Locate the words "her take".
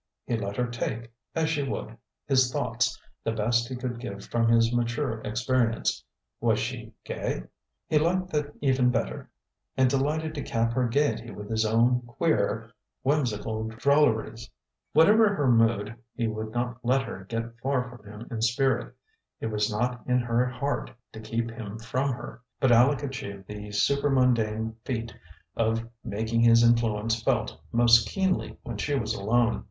0.57-1.11